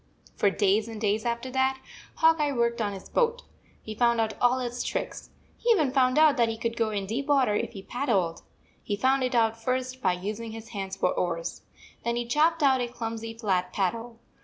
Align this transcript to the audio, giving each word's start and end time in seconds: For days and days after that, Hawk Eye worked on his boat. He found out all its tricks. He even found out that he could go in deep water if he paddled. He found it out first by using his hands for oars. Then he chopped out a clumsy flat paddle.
For 0.35 0.49
days 0.49 0.87
and 0.87 0.99
days 0.99 1.25
after 1.25 1.51
that, 1.51 1.79
Hawk 2.15 2.39
Eye 2.39 2.51
worked 2.53 2.81
on 2.81 2.93
his 2.93 3.07
boat. 3.07 3.43
He 3.83 3.93
found 3.93 4.19
out 4.19 4.33
all 4.41 4.59
its 4.59 4.81
tricks. 4.81 5.29
He 5.59 5.69
even 5.69 5.91
found 5.91 6.17
out 6.17 6.37
that 6.37 6.49
he 6.49 6.57
could 6.57 6.75
go 6.75 6.89
in 6.89 7.05
deep 7.05 7.27
water 7.27 7.53
if 7.53 7.73
he 7.73 7.83
paddled. 7.83 8.41
He 8.81 8.95
found 8.95 9.21
it 9.21 9.35
out 9.35 9.61
first 9.61 10.01
by 10.01 10.13
using 10.13 10.53
his 10.53 10.69
hands 10.69 10.95
for 10.97 11.11
oars. 11.11 11.61
Then 12.03 12.15
he 12.15 12.25
chopped 12.25 12.63
out 12.63 12.81
a 12.81 12.87
clumsy 12.87 13.35
flat 13.37 13.73
paddle. 13.73 14.17